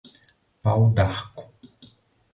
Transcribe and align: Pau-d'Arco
Pau-d'Arco 0.63 1.45